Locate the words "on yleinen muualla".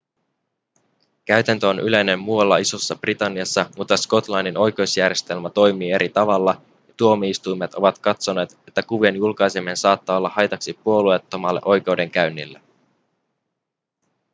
1.69-2.57